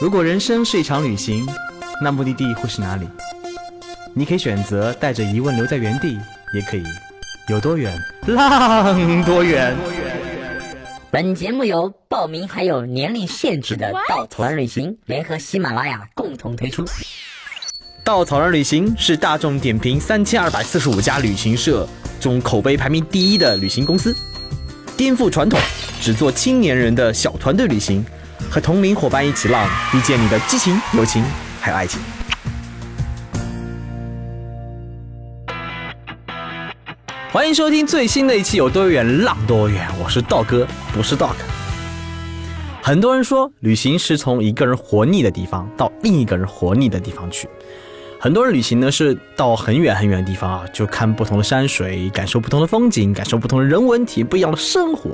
[0.00, 1.44] 如果人生是一场旅行，
[2.00, 3.04] 那目的地会是哪里？
[4.14, 6.16] 你可以选择带着疑问留在原地，
[6.54, 6.84] 也可以
[7.48, 7.92] 有多远
[8.28, 9.76] 浪多远。
[11.10, 16.84] 本节目由报名还有年龄限制的稻草人旅行联合喜马拉雅共同推出。
[18.04, 21.88] 稻草人旅行是大众点评三千二百四十五家旅行社
[22.20, 24.14] 中口碑排名第一的旅行公司，
[24.96, 25.58] 颠覆传统，
[26.00, 28.04] 只做青年人的小团队旅行，
[28.50, 31.24] 和同龄伙伴一起浪，遇见你的激情、友情
[31.60, 32.00] 还有爱情。
[37.30, 41.34] 欢迎收听最新的一期《有多远浪多远》，我是道哥，不是 dog。
[42.82, 47.46] 很多人说，旅行是从一个人活腻的地方到另一个人活腻的地方去。
[48.18, 55.10] 很多人旅行呢是到很远很远的地方啊，就看不同的山水，感受不同的风景，感受不同的人文，体不一样的生活。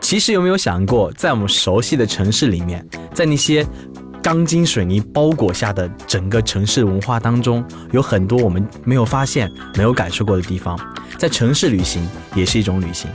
[0.00, 3.64] 其实有没有想过，在我们熟悉的城市里面，在那些
[4.22, 10.78] 钢筋水泥包裹下的整个城市文化当中，有很多我们没有发现、没有感受过的地方。
[11.16, 13.08] 在城市旅行也是一种旅行。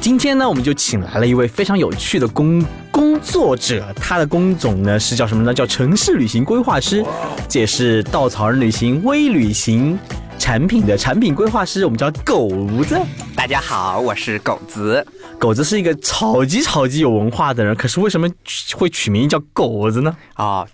[0.00, 5.52] 今天呢，我们就请来了一位非常有趣的工工作者，他的工种呢是叫什么呢？
[5.52, 7.04] 叫城市旅行规划师，
[7.48, 9.98] 这也是稻草人旅行微旅行
[10.38, 12.48] 产品的产品规划师，我们叫狗
[12.84, 12.98] 子。
[13.34, 15.06] 大家好，我是狗子。
[15.38, 18.28] 狗子是一个超级超级有文化的人，可是为什么
[18.74, 20.16] 会取名叫狗子呢？
[20.36, 20.66] 哦，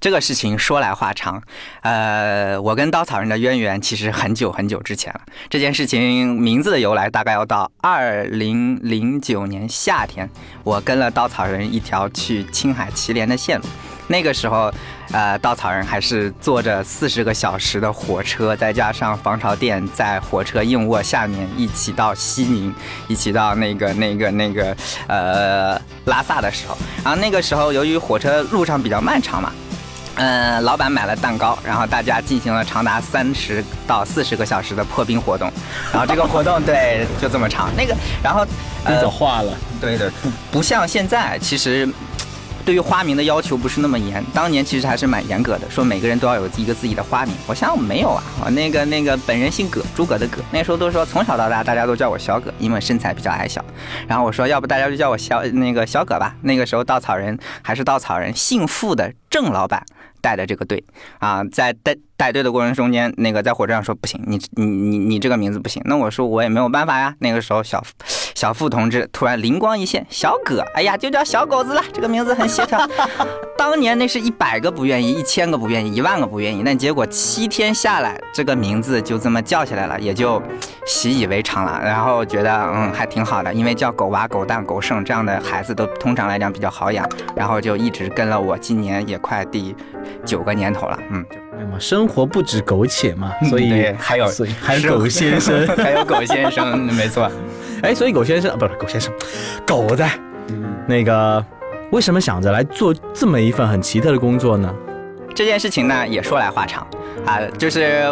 [0.00, 1.42] 这个事情说来话长。
[1.82, 5.20] 呃，我跟稻草人的渊源其实很久很久之前了。
[5.48, 10.28] 这件事情名字的由来大概要到二零零九年夏天，
[10.64, 13.66] 我跟了稻草人一条去青海祁连的线路。
[14.10, 14.72] 那个时候，
[15.12, 22.74] 呃，稻草人还是坐着四十个小时的火车，再加上防潮垫，在火车硬卧下面一起到西宁，
[23.06, 24.76] 一起到那个那个那个
[25.08, 26.76] 呃拉萨的时候。
[27.04, 29.52] 然后那个时候，由于火车路上比较漫长嘛，
[30.14, 35.52] 嗯，老板买了蛋糕，然后大家进行了长达三十到四十个小时的破冰活动。
[35.92, 38.46] 然后这个活动对就这么长，那个然后
[38.84, 39.52] 呃化了，
[39.82, 41.86] 对对，不不像现在，其实。
[42.68, 47.34] 对于花名的要求不是那么严，当年其实还是蛮严格的，说每个人都要有一个自己的花名。
[47.46, 50.42] 我想我没有啊，我那个那个本人姓葛，诸葛的葛。
[50.52, 53.64] 那时候都说从小到大大家都叫我小葛，因为身材比较矮小。
[54.06, 56.36] 然后我说要不大家就叫我小那个小葛吧。
[56.42, 59.82] 那个时候稻草人还是稻草人，姓傅的郑老板
[60.20, 60.84] 带的这个队
[61.20, 65.80] 啊，在带带队的过程中间，那个在火车上说不行，你你你你这个名字不行。
[65.86, 67.14] 那我说我也没有办法呀。
[67.20, 67.82] 那个时候小。
[68.38, 72.78] 小付同志突然灵光一现，小葛，哎呀，就叫小狗子了，这个名字很协调。
[73.58, 80.40] 当年那是一百个不愿意，一千个不愿意，一万个不愿意，但结果七天下来，这个名字就这么叫起来了，也就
[80.86, 81.80] 习以为常了。
[81.82, 89.74] 然后觉得嗯还挺好的，因为叫狗娃、狗蛋、狗剩这样的孩子都通常来讲比较好养，然后就一直跟了我，今年也快第
[90.24, 91.26] 九个年头了，嗯。
[91.78, 94.26] 生活不止苟且嘛，所以还有
[94.60, 97.30] 还有狗先生，还有狗 先生，没错。
[97.82, 99.12] 哎，所以狗先生不是狗先生，
[99.66, 100.04] 狗子，
[100.86, 101.44] 那个
[101.92, 104.74] 为什么想着来做这么一份很奇特的工作呢？
[105.34, 106.86] 这件事情呢也说来话长
[107.24, 108.04] 啊，就是。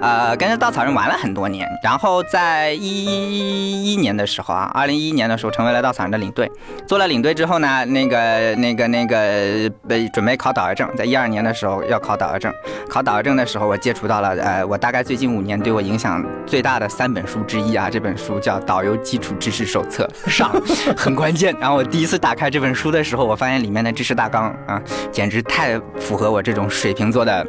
[0.00, 6.50] 呃，跟着稻草人玩了很多年，然后在一一年的时候啊，二零一一年的时候成为了稻草人的领队。
[6.86, 12.52] 做了领队之后呢，那个那个那个被准备考导游证，在一二年的时候要考导游证。
[12.88, 20.50] 考导游证的时候，我接触到了呃，我大概最近五年对我影响最大的三本书之一啊，这本书叫《导游基础知识手册》，上
[20.96, 21.54] 很关键。
[21.60, 24.80] 然后我第一次打开这本书的时候，我发现里面的知识大纲啊，
[25.10, 27.46] 简直太符合我这种水瓶座的。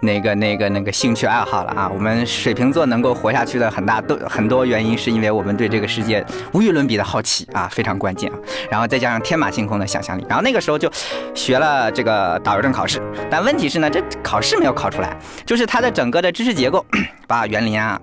[0.00, 1.90] 那个、那个、那个兴趣爱好了啊！
[1.92, 8.38] 我们水瓶座能够活下去的很大都很多原因，是因为我们对这个世界无与伦比的好奇啊，非常关键啊。
[8.70, 10.90] 然后再加上天马行空的想象力，然后那个时候就
[11.34, 13.00] 学了这个导游证考试。
[13.30, 16.84] 但问题是呢，这考试没有考出来，就是它的整个的知识结构，
[17.26, 18.00] 把园林啊。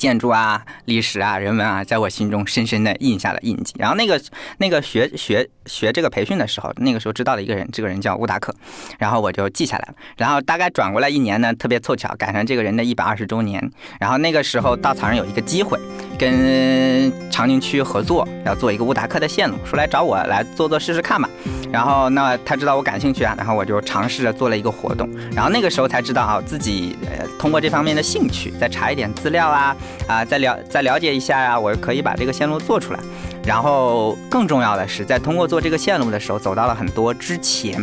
[0.00, 3.74] 建筑啊，历史啊，人文啊，在我心中深深的印下了印记。
[3.78, 4.18] 然后那个
[4.56, 8.54] 那个学学学这个培训的时候，那个时候知道了一个人，这个人叫乌达克，
[8.98, 9.94] 然后我就记下来了。
[10.16, 13.70] 然后大概转过来一年呢，特别凑巧赶上这个人的一百二十周年。
[14.00, 15.78] 然后那个时候稻草人有一个机会，
[16.18, 21.28] 跟长宁区合作，要做一个乌达克的线路，说来找我来做做试试看吧。
[21.72, 25.08] 然后那他知道我感兴趣啊，然后我就尝试着做了一个活动。
[25.32, 29.76] 然后那个时候才知道啊，自己呃通过这方面的兴趣，再查一点资料啊。
[30.06, 32.98] 啊，再了再了解一下呀，我可以把这个线路做出来。
[33.44, 37.80] 然后更重要的是，在通过做这个线路的时候，走到了很多之前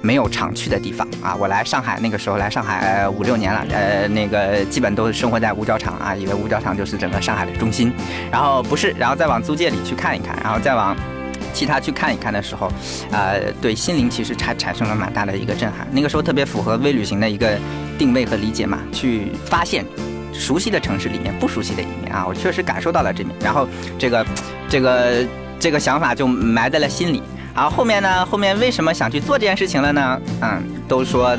[0.00, 1.36] 没有常去的地方啊。
[1.38, 7.92] 我来上海那个时候来上海五六年了，呃，那个基本都生活在五角场啊，以为五角场就是整个上海的中心。
[8.32, 10.96] 然后不是，然后再往租界里去看一看，然后再往。
[11.56, 12.70] 替他去看一看的时候，
[13.10, 15.88] 呃，对心灵其实产产生了蛮大的一个震撼。
[15.90, 17.58] 那个时候特别符合微旅行的一个
[17.96, 19.82] 定位和理解嘛，去发现
[20.34, 23.66] 熟悉的城市里面不熟悉的一面啊，我确实感受到了这面，然后
[23.98, 24.26] 这个
[24.68, 25.26] 这个
[25.58, 27.22] 这个想法就埋在了心里。
[27.54, 30.20] 然后后面呢，后面为什么想去做这件事情了呢？
[30.42, 31.34] 嗯，都说。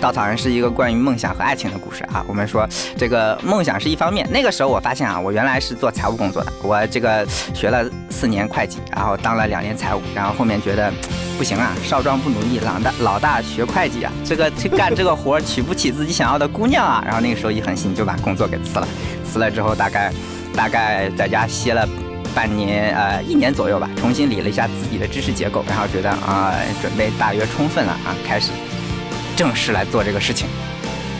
[0.00, 2.24] 稻草人是一个关于梦想和爱情的故事啊。
[2.28, 4.26] 我们说这个梦想是一方面。
[4.30, 10.92] 那个时候我发现啊，我原来是做财务工作的，我这个学了四年会计，然后当了两年财务，然后后面觉得
[11.38, 17.02] 不行啊，少壮不努力，老大老大学会计啊，这个去干这个活娶不起自己想要的姑娘啊。
[17.04, 18.88] 然后那个时候一狠心就把工作给辞了。
[19.24, 20.12] 辞了之后大概
[20.54, 21.86] 大概在家歇了
[22.34, 28.50] 半年呃一年左右吧，重新理了一下自己的知识结构，然后觉得啊准备大约充分了啊，开始。
[29.36, 30.48] 正式来做这个事情，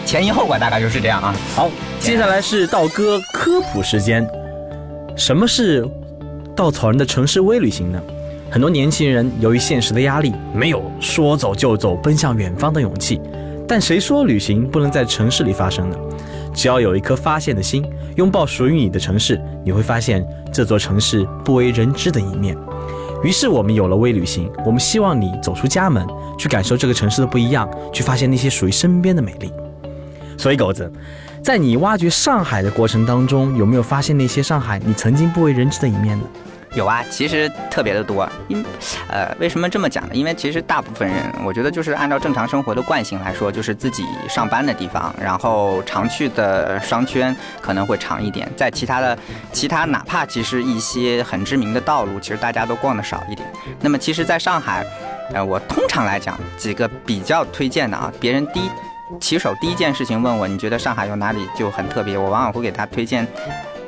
[0.06, 1.34] 前因后果大概就是这样啊。
[1.54, 1.70] 好，
[2.00, 4.26] 接下来是道哥科普时间。
[5.14, 5.86] 什么是
[6.56, 8.00] 稻草人的城市微旅行呢？
[8.50, 13.20] 很多年轻人由于现实的压力，没有说走就走、奔向远方的勇气。
[13.68, 15.96] 但谁说旅行不能在城市里发生呢？
[16.54, 17.84] 只要有一颗发现的心，
[18.16, 22.56] 拥抱属于你的城市，你会发现这座城市不为人知的一面。
[23.26, 26.06] 于是我们有了微旅行，我们希望你走出家门，
[26.38, 29.52] 去感受这个城市的不一样，去发现那些属于身边的美丽。
[30.38, 30.88] 所以狗子，
[31.42, 36.24] 在你挖掘上海的过程当中，有没有发现那些上海你曾经不为人知的一面呢？
[36.76, 38.28] 有啊，其实特别的多。
[38.48, 38.62] 因，
[39.08, 40.10] 呃，为什么这么讲呢？
[40.12, 48.46] 因为其实大部分人，我觉得就是按照正常生活的惯性来说，就是自己上班的地方，然后常去的商圈可能会长一点。
[48.54, 49.18] 在其他的，
[49.52, 53.50] 其他哪怕其实一些很知名的道路，其实大家都逛的少一点。
[53.80, 54.84] 那么，其实，在上海，
[55.32, 58.70] 呃，我通常来讲几个比较推荐的啊，别人第一
[59.18, 63.26] 起手第一件事情问我，你觉得上海有哪里就很特别，我往往会给他推荐。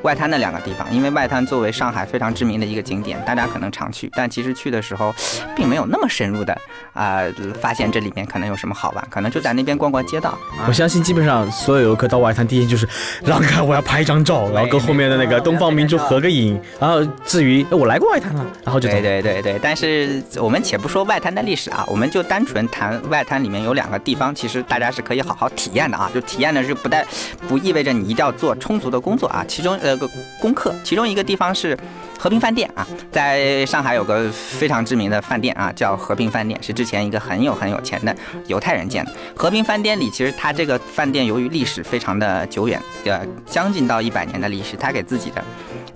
[0.02, 5.14] 外滩的两个地方，因为外滩作为上海非常知名的一个景点，大家可能常去，但其实去的时候，
[5.56, 6.56] 并没有那么深入的
[6.92, 7.22] 啊，
[7.60, 10.38] 发现这里面可能有什么好玩，可能就在那边逛逛街道。
[10.66, 12.88] 我相信基本上所有游客到外滩第一件就是
[13.24, 19.58] 让开，我要拍一张照，然后跟后面的那个东方明珠合个影，然后至于我来过外滩了，然后就对对对对。
[19.60, 27.04] 但是我们且不说外滩的历史啊，我们就单纯谈外滩里面有两个地方，其实大家是可以好好体验的啊，就体验的是不带
[27.48, 29.76] 不意味着你一定要做充足的工作啊，其中。
[29.88, 30.06] 呃个
[30.38, 31.76] 功课，其中一个地方是
[32.18, 38.14] 和平饭店啊，在上海有个非常知名的饭店啊，叫和平饭店，是之前一个很有很有钱的
[38.48, 39.12] 犹太人建的。
[39.36, 45.42] 和平饭店里，其实它这个饭店由于历史非常的久远，呃，将近到一百年的历史，他给自己的。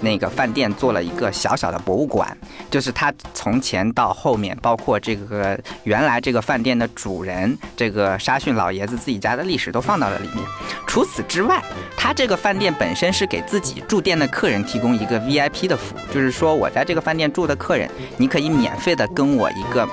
[0.00, 2.36] 那个饭店做了一个小小的博物馆，
[2.68, 10.44] 就是他从前到后面，包括这个原来这个饭店的主人，这个沙逊老爷子自己家的历史都放到了里面。
[10.88, 11.62] 除此之外，
[11.96, 19.88] 他这个饭店本身是给自己住店的客人提供一个 VIP 的服务，就是说我在这个饭店住的客人，你可以免费的跟我一个。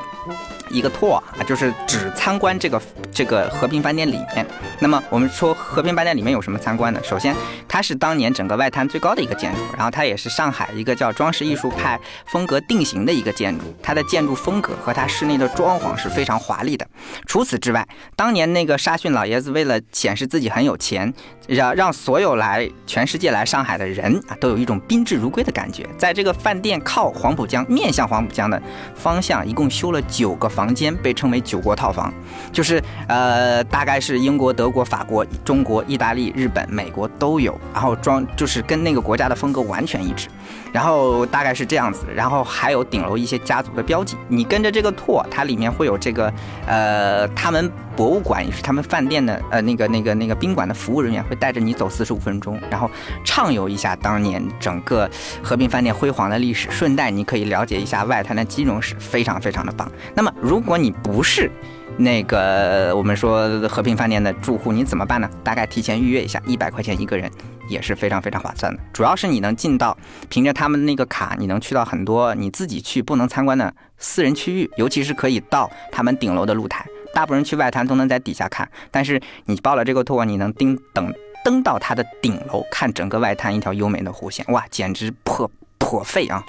[0.69, 2.81] 一个 tour 啊，就是只参观这个
[3.11, 4.45] 这个和平饭店里面。
[4.79, 6.99] 那么我们说和平饭店里面有什么参观呢？
[7.03, 7.35] 首先，
[7.67, 13.65] 它是当年整个外滩最高的一个建筑，然后它也是上海一个叫装饰艺术派风格定型的一个建筑。
[13.81, 16.85] 它的建筑风格和它室内的装潢是非常华丽的。
[17.25, 21.11] 除此之外，当年那个沙逊老爷子为了显示自己很有钱，
[21.47, 25.87] 让让所有来全世界来上海的人啊都有一种宾至如归的感觉。
[25.97, 28.61] 在这个饭店靠黄浦江面向黄浦江的
[28.95, 30.49] 方向，一共修了九个。
[30.59, 32.13] 房间被称为九国套房，
[32.51, 40.27] 就是呃，大概是英国、德国、法国、中国、意大利、日本、美国都有，然后装就是跟那个国家的风格完全一致，
[40.73, 44.17] 然后大概是这样子，然后还有顶楼一些家族的标记。
[44.27, 46.33] 你跟着这个拓它里面会有这个
[46.67, 52.89] 呃，他们博物馆也是他们饭店的呃那个那个那个宾馆的服务人员会带着你走四十五分钟，然后
[53.25, 55.09] 畅游一下当年整个
[55.43, 59.91] 和平饭店辉煌的历史，顺带你可以了解一下外滩的金融史，非常非常的棒。
[60.15, 60.33] 那么。
[60.41, 61.51] 如果你不是
[61.97, 65.29] 那个我们说和平饭店的住户，你怎么办呢？
[65.43, 67.29] 大概提前预约一下，一百块钱一个人
[67.67, 68.79] 也是非常非常划算的。
[68.93, 69.97] 主要是你能进到，
[70.29, 76.85] 凭着他们那个卡，你能去到很多你自己去不能参观的私人区域，尤其是可以到他们顶楼的露台。
[77.13, 81.13] 大部分人去外滩都能在底下看，但是你报了这个托，你能盯等
[81.43, 86.43] 登到它的顶楼，看整个外滩一条优美的弧线，哇，简直破破费啊！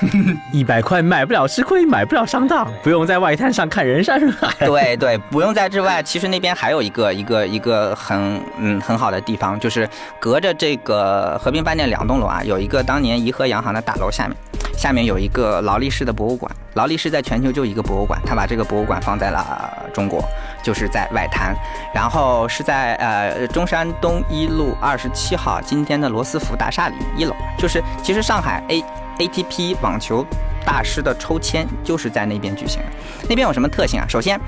[0.52, 4.48] 一百块买不了吃亏，买不了上当，不用在外滩上看人山人海。
[4.66, 6.02] 对对，不用在之外。
[6.02, 14.36] 其实那边还有一个一个一个很嗯很好的地方，就是隔着这个和平饭店两栋楼啊，有一个当年颐和洋行的大楼下面，
[14.76, 16.50] 下面有一个劳力士的博物馆。
[16.74, 20.24] 劳力士在全球就一个博物馆，他把这个博物馆放在了中国，
[20.60, 21.54] 就是在外滩，
[21.94, 28.84] 然后是在呃中山东一路二十七号今天的罗斯福大厦里面一楼，就是其实上海 A。
[29.18, 30.24] ATP 网球
[30.64, 32.86] 大师的抽签就是在那边举行的。
[33.28, 34.06] 那边有什么特性啊？
[34.08, 34.40] 首先，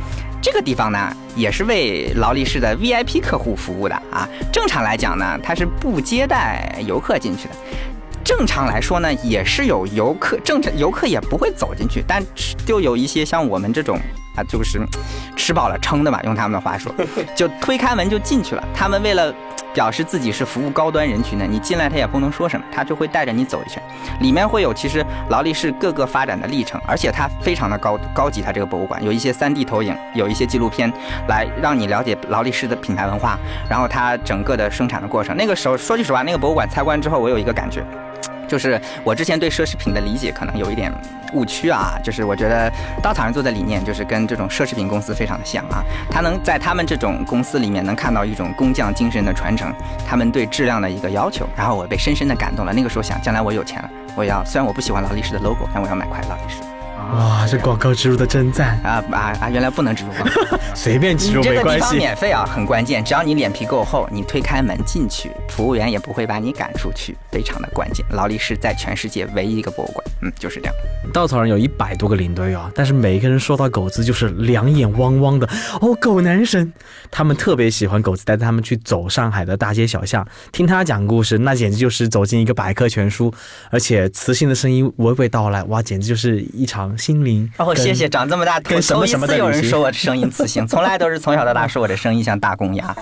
[0.43, 4.29] 这个地方呢也是为劳力士的 VIP 客户服务的啊。
[4.53, 7.55] 正常来讲呢，它是不接待游客进去的。
[8.25, 12.21] 正常来说呢，也是有游客，正常游客也不会走进去，但
[12.67, 13.97] 就有一些像我们这种
[14.37, 14.81] 啊，就是
[15.35, 16.95] 吃饱了撑的嘛，用他们的话说，
[17.35, 18.63] 就推开门就进去了。
[18.75, 19.35] 他们为了
[19.75, 23.83] 表示自己是服务高端人群的，你进来他也不能说什么，他就会带着你走一圈。
[24.21, 28.41] 里面会有其实劳力士各个发展的历程，而且它非常的高高级。
[28.41, 30.91] 它这个博物馆有一些 3D 投影，有一些纪录片，
[31.29, 33.39] 来让你了解劳力士的品牌文化，
[33.69, 35.37] 然后它整个的生产的过程。
[35.37, 37.85] 那个时候说句实话，那个博物馆参观之后，我有一个感觉。
[38.47, 40.93] 就是我之前对奢侈品的理解可能有一点
[41.33, 42.73] 误区啊，就是我觉得
[43.03, 49.73] 稻草人做的理念就是跟这种奢侈品公司非常的像啊，他能在他们这种公司里面能看到一种工匠精神的传承，
[50.07, 52.73] 他们对质量的一个要求，然后我被深深的感动了。
[52.73, 56.76] 那个时候想，将来我有钱了，我要虽然我不喜欢劳力士的 logo，但我要买块劳力士。
[57.13, 59.49] 哇，这广告植入的真赞啊啊啊！
[59.49, 61.81] 原来不能植入广告， 随便植入这没关系。
[61.81, 63.05] 个地方免费啊，很关键。
[63.05, 68.05] 只要你脸皮够厚，你推开门进去，服务员也不会把你赶出去，非常的关键。
[68.11, 70.75] 劳力士在全世界唯一一个博物馆，嗯，就是这样。
[71.13, 75.49] 稻草人有一百多个领队啊，但是每一个人说到狗子就是两眼汪汪的
[75.81, 76.73] 哦，狗男神。
[77.11, 83.33] 他们特别喜欢狗子，带着他们去走上海的大街小巷，听他讲故事，那简直就是走进一个百科全书。
[83.71, 87.51] 而且磁性的声音娓娓道来，哇，简直就是一场心灵。
[87.59, 92.95] 哦，谢谢，长这么大跟什么头一什么的次有人说我声音磁性，从来都是从小到大说我的声音像大公鸭。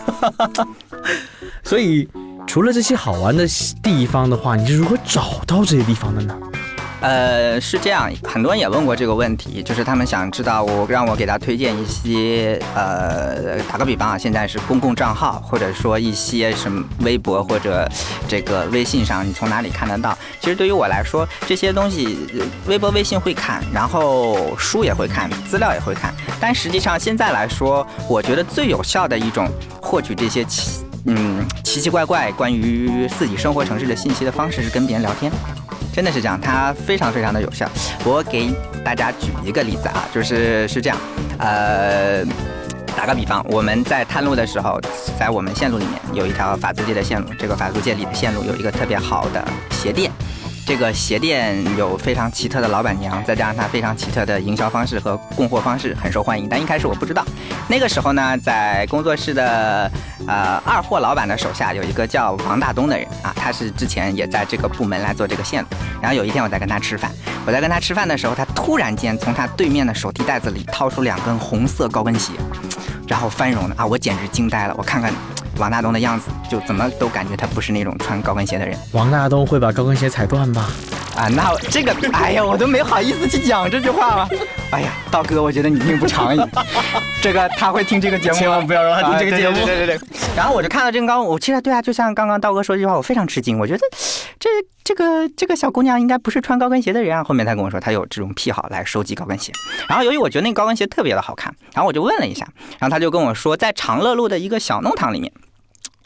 [1.63, 2.09] 所以
[2.47, 3.47] 除了这些好玩的
[3.83, 6.37] 地方的话，你是如何找到这些地方的呢？
[7.05, 17.87] 呃，是这样，很多人也问过这个问题，就是他们想知道我让我给他推荐一些，呃，打个比方啊，现在是公共账号，或者说一些什么微博或者
[18.27, 20.17] 这个微信上，你从哪里看得到？
[20.41, 22.17] 其实对于我来说，这些东西，
[22.67, 29.47] 微博、微信会看，然后书也会看，资料也会看，但实际上现在来说，我觉得最有效的一种
[29.79, 30.83] 获取这些奇。
[31.07, 35.31] 嗯，奇奇怪怪关于自己生活城市的信息的方式是跟别人聊天，
[35.95, 37.71] 真的是这样，它非常非常的有效。
[38.05, 38.53] 我给
[38.85, 40.99] 大家举一个例子啊，就是是这样，
[41.39, 42.25] 呃，
[42.97, 44.81] 打个比方，我们在探路的时候，
[45.17, 50.11] 在我们线路里面有一条法租界的线路，这个法租界里的线路有一个特别好的鞋店。
[50.67, 56.49] 这个鞋店有非常奇特的老板娘，再加上它非常奇特的营销方式和供货方式，很受欢迎。
[56.49, 57.23] 但一开始我不知道，
[57.69, 59.91] 那个时候呢，在工作室的
[60.27, 65.69] 呃二货老板的手下有一个叫王大东的人啊，他是之前也在这个部门来做这个线路。
[66.01, 67.11] 然后有一天我在跟他吃饭，
[67.47, 72.33] 我在跟他吃饭的时候，他突然间从他对面的手提袋子里掏出两根红色高跟鞋，
[73.07, 74.75] 然后翻绒的啊，我简直惊呆了。
[74.79, 75.13] 我看看
[75.59, 78.77] 王大东的样子，就怎么都感觉他不是那种穿高跟鞋的人。
[78.93, 80.69] 王大东会把高跟鞋踩断吧？
[81.17, 84.29] 啊，那这个，哎呀，我都没好意思去讲这句话了。
[84.73, 86.41] 哎呀，道哥，我觉得你命不长矣。
[87.23, 90.09] 这个他会听这个节目，千万不要让他听这个节目啊对对对对对。
[90.37, 93.57] 然后我就看到这个高，我其实对啊，就像刚刚道哥说这句话，我非常吃惊。
[93.59, 93.81] 我觉得
[94.45, 94.51] 这
[94.85, 97.25] 这个这个小姑娘应该不是穿高跟鞋的人啊。
[97.25, 99.51] 后面她跟我说，她有这种癖好来收集高跟鞋。
[99.89, 102.47] 然后由于我觉得那高跟鞋特别的好看，然后我就问了一下，
[102.79, 105.33] 然后她就跟我说，在长乐路的一个小弄堂里面。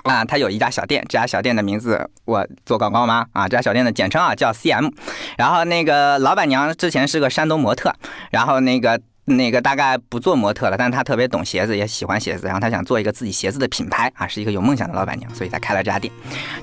[0.05, 3.27] 啊，她有一家小店，这家小店的名字我做广告吗？
[3.33, 4.93] 啊，这家小店的简称啊叫 CM，
[5.37, 7.93] 然后那个老板娘之前是个山东模特，
[8.31, 9.01] 然后那个。
[9.29, 16.13] 那个大概不做模特了，但是她特别懂鞋子，也喜欢鞋子，然后她想做一个自己鞋子的品牌啊，是一个有梦想的老板娘，所以才开了这家店。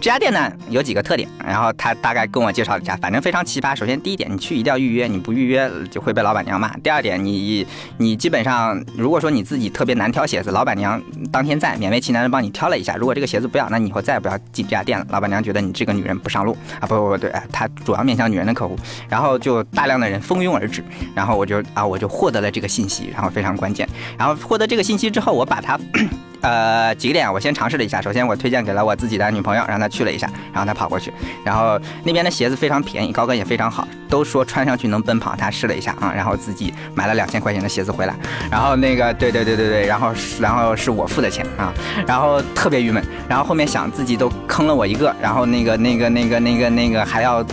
[0.02, 3.76] 这家店呢有几个特点，然后她大概跟我介绍了一下，反正非常奇葩。
[3.76, 6.76] 首先第一点，你去一定要预约，你不预约就会被老板娘骂。
[6.78, 7.66] 第二点，你
[7.98, 12.96] 你基本上如果说你自己特别难挑鞋子，老板娘当天在，勉为其难的帮你挑了一下。
[12.96, 15.06] 如果这个鞋子不要，那你以后再也不要进这家店了。
[15.10, 18.76] 老板娘觉得你这个女人不上路啊，不不不对，她主要面向女人的客户，
[19.08, 23.86] 然后就大量的人蜂拥而至，然后我就啊我就获得了这个信息，然后非常关键。
[24.18, 25.78] 然后获得这个信息之后，我把它。
[26.42, 28.00] 呃，几个点我先尝试了一下。
[28.00, 31.12] 首先，我推荐给了我自己的女朋友，让她去了一下，然后她跑过去，
[31.44, 35.36] 然后那边的鞋子非常便宜，高跟也非常好，都说穿上去能奔跑。
[35.36, 38.16] 她试了一下啊，然后自己买了两千块钱的鞋子回来，
[38.52, 41.74] 然后那个对对对对对，然后然后是我付的钱啊，
[42.06, 47.44] 然后特别郁闷，然后后面想自己都坑了我一个，然后那个那个那个那个那个还要。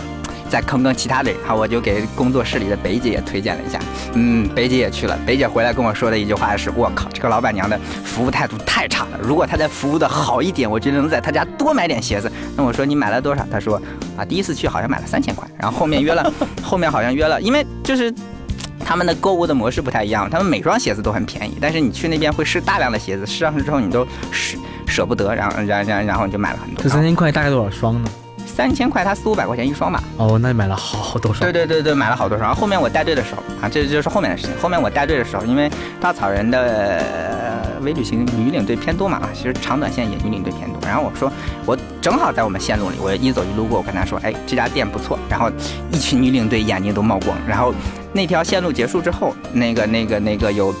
[0.53, 3.79] 再坑坑其他的人，好，我就给工作室里的北姐也推荐了一下，
[4.13, 12.31] 嗯，北姐也去了，北姐回来跟我说的一句话是：我靠，这个老板娘的服务态度太差了，如果她再服务的好一点，我觉得能在她家多买点鞋子。
[12.55, 13.43] 那我说你买了多少？
[13.51, 13.81] 她说
[14.15, 16.31] 啊，第一次去好像买了三千块，然后后面约了，
[16.61, 18.13] 后面好像约了，因为就是。
[18.85, 26.83] 他们的购物的模式不太一样，他们每双鞋子都很便宜，但是你去那边会试大量的鞋子，试上去之后你都舍舍不得，然后然然然后你就买了很多。
[26.83, 28.09] 这三千块大概多少双呢？
[28.55, 30.03] 三千块，它四五百块钱一双吧。
[30.17, 31.39] 哦，那你买了好多双。
[31.39, 32.55] 对对对对，买了好多双。
[32.55, 34.51] 后面我带队的时候啊，这就是后面的事情。
[34.61, 35.69] 后面我带队的时候，因为
[35.99, 37.01] 稻草人的
[37.81, 40.79] 微旅行女领队偏多嘛，啊，其实长短线也女领队偏多。
[40.85, 41.31] 然后我说，
[41.65, 45.17] 我正好在我们线路里，我一走一路过，我跟他说，哎，这家店不错。
[45.27, 45.49] 然后
[45.91, 47.35] 一群女领队眼睛都冒光。
[47.47, 47.73] 然后
[48.13, 50.73] 那条线路结束之后，那个那个那个有。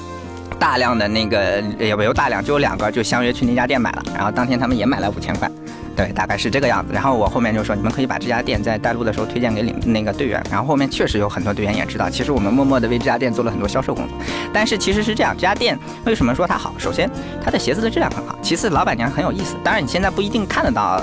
[0.59, 5.51] 大量的那个也没有大量，就有两个就相约去那家店买了，然后当天他们也买了五千块，
[5.95, 6.93] 对，大概是这个样子。
[6.93, 10.43] 然后我后面就说，你们可以把这家店在带路的时候推荐给领那个队员。
[10.49, 14.17] 然后后面确实有很多队员也知道，其实我们默默的为这家店做了很多销售工作。
[14.53, 16.73] 但是其实是这样，这家店为什么说它好？
[16.77, 17.09] 首先
[17.43, 19.55] 它的鞋子的质量很好，其次老板娘很有意思。
[19.63, 21.01] 当然你现在不一定看得到。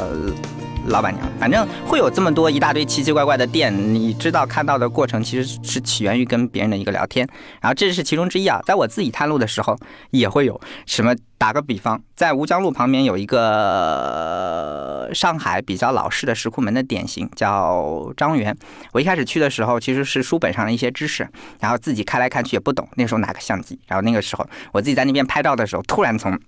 [0.87, 7.29] 老板娘，反正会有这么多一大堆奇奇怪怪的店，你知道看到的过程其实是起源于跟别人的一个聊天，
[7.61, 8.61] 然后这是其中之一啊。
[8.65, 9.79] 在我自己探路的时候，
[10.11, 11.15] 也会有什么？
[11.39, 18.55] 打个比方，在吴江路旁边有一个上海比较老式的石库门的典型，叫张园。
[18.93, 21.27] 我一开始去的时候，其实是书本上的一些知识，
[21.59, 22.87] 然后自己看来看去也不懂。
[22.97, 26.39] 那时候拿个相机，然后那个时候我自己在那边拍照的时候，突然从。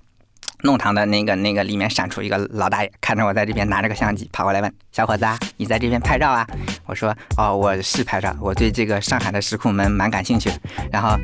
[0.63, 6.47] 弄堂的那个那个里面闪出一个老大爷，看着我在这边拿着个相机，跑过来问小伙子啊，你在这边拍照啊？
[6.87, 10.51] 我说哦，我是拍照，我对这个上海的石库门蛮感兴趣。
[10.91, 11.17] 然后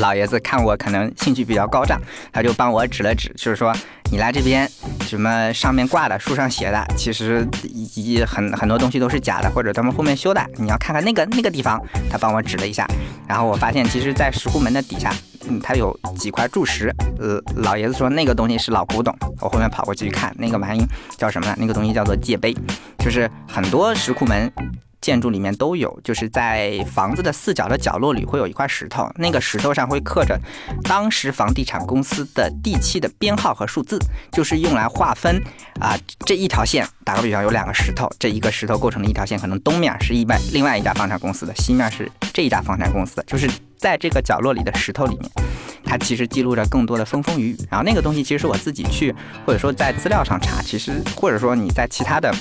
[0.00, 2.00] 老爷子看我可能兴趣比较高涨，
[2.32, 3.74] 他就帮我指了指，就是说
[4.10, 4.68] 你来这边
[5.06, 10.44] 什么上面挂的、书上写的，其实一很很多东西都是假的，或者他们后面修的。
[10.56, 12.86] 你要看看那个那个地方，他帮我指了一下。
[13.26, 15.10] 然后我发现，其实，在石库门的底下。
[15.48, 20.86] 嗯，它有几块柱石，呃，老爷子说那个东西是老古董，我后面跑过去看，那个玩意
[21.16, 21.54] 叫什么呢？
[21.58, 22.54] 那个东西叫做界碑，
[22.98, 24.50] 就是很多石库门
[25.00, 30.40] 建筑里面都有，就是在房子的四角的角落里会有一块石头，那个石头上会刻着
[30.84, 33.98] 当时房地产公司的地契的编号和数字，
[34.32, 35.42] 就是用来划分
[35.78, 36.88] 啊这一条线。
[37.04, 43.46] 打个比方，有两个石头，这一个石头构成了一条线，可能东面是一外另外一家房产公司的，西面是这一家房产公司的，就是。
[43.84, 45.30] 在这个角落里的石头里面，
[45.84, 47.56] 它其实记录着更多的风风雨雨。
[47.70, 52.34] 然后那个东西其实是我自己去，或者说在资料上查，其实或者说你在其他的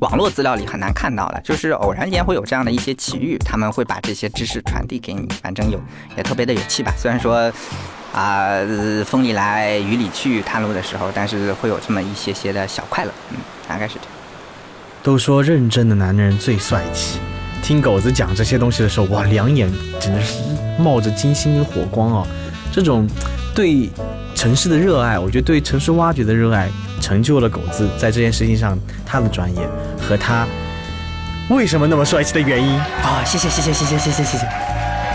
[0.00, 5.28] 网络资料里很难看到的，就是偶然间会有这样的一些奇遇，他们会把这些知识传递给你。
[5.40, 5.80] 反正有
[6.16, 6.92] 也特别的有趣吧。
[6.98, 7.52] 虽然说
[8.12, 8.58] 啊
[9.06, 13.12] 风里来雨里去探路的时候，但是会有这么一些些的小快乐。
[13.30, 13.36] 嗯，
[13.68, 14.08] 大概是这样。
[15.00, 17.20] 都说认真的男人最帅气。
[17.62, 19.70] 听狗子讲这些东西的时候，哇，两眼
[20.00, 20.34] 简直是
[20.78, 22.26] 冒着金星跟火光啊！
[22.72, 23.06] 这种
[23.54, 23.88] 对
[24.34, 26.68] 城市的热爱，我觉得对城市挖掘的热爱，
[27.00, 29.60] 成就了狗子在这件事情上他的专业
[30.00, 30.46] 和他
[31.48, 33.22] 为什么那么帅气的原因啊！
[33.24, 34.46] 谢谢谢谢谢谢谢谢谢谢！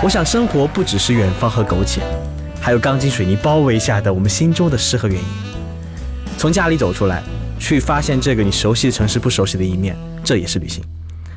[0.04, 2.02] 我想生活不只是远方和苟且，
[2.62, 5.26] 还有钢筋水泥包围下的我们心中的诗和原因。
[6.38, 7.24] 从家里走出来，
[7.58, 10.84] 去发现这个你熟悉的城市不熟悉的一面，这也是旅行。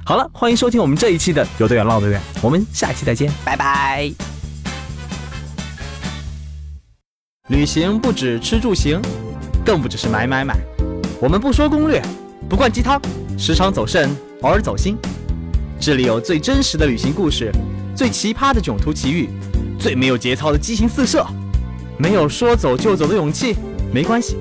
[0.08, 4.10] 好了，欢迎收听我们这一期的有多远唠多远，我们下期再见，拜拜。
[7.48, 9.02] 旅行不止吃住行，
[9.66, 10.56] 更不只是买买买。
[11.20, 12.02] 我们不说攻略，
[12.48, 12.98] 不灌鸡汤，
[13.36, 14.08] 时常走肾，
[14.40, 14.96] 偶尔走心。
[15.78, 17.52] 这里有最真实的旅行故事，
[17.94, 19.28] 最奇葩的囧途奇遇，
[19.78, 21.22] 最没有节操的激情四射。
[21.98, 23.54] 没有说走就走的勇气，
[23.92, 24.38] 没关系，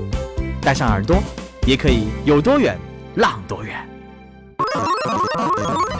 [0.61, 1.21] 带上耳朵，
[1.65, 2.79] 也可以有多远
[3.15, 3.85] 浪多远。